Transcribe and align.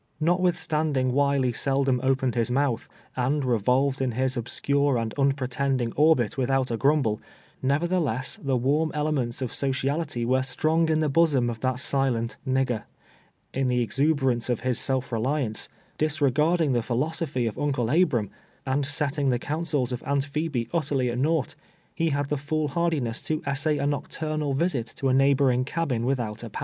Not 0.19 0.41
withstanding 0.41 1.11
AViley 1.11 1.53
sehlom 1.53 1.99
opened 2.03 2.33
his 2.33 2.49
mouth, 2.49 2.89
and 3.15 3.45
revolved 3.45 4.01
in 4.01 4.13
his 4.13 4.35
obscure 4.35 4.97
and 4.97 5.13
unpretending 5.15 5.93
orbit 5.95 6.39
with 6.39 6.49
out 6.49 6.71
a 6.71 6.75
grumble, 6.77 7.21
nevertlieless 7.63 8.37
the 8.43 8.57
warm 8.57 8.89
elements 8.95 9.43
of 9.43 9.53
so 9.53 9.69
ciality 9.69 10.25
were 10.25 10.41
strong 10.41 10.89
in 10.89 11.01
the 11.01 11.07
bosom 11.09 11.51
of 11.51 11.59
that 11.59 11.77
silent" 11.77 12.37
nig 12.47 12.69
ger," 12.69 12.85
In 13.53 13.67
the 13.67 13.81
exuberance 13.81 14.49
of 14.49 14.61
his 14.61 14.79
self 14.79 15.11
reliance, 15.11 15.69
disre 15.99 16.33
garding 16.33 16.71
the 16.71 16.81
philosophy 16.81 17.45
of 17.45 17.59
Uncle 17.59 17.91
Abram, 17.91 18.31
and 18.65 18.87
setting 18.87 19.29
the 19.29 19.37
counsels 19.37 19.91
of 19.91 20.01
Aunt 20.07 20.25
Phebe 20.25 20.67
utterly 20.73 21.11
at 21.11 21.19
naught, 21.19 21.53
he 21.93 22.09
had 22.09 22.29
the 22.29 22.37
fool 22.37 22.69
hardiness 22.69 23.21
to 23.21 23.43
essay 23.45 23.77
a 23.77 23.85
nocturnal 23.85 24.55
visit 24.55 24.87
to 24.95 25.09
a 25.09 25.13
neigh 25.13 25.35
boring 25.35 25.63
cabin 25.63 26.03
M'ithout 26.05 26.43
a 26.43 26.49
pass. 26.49 26.59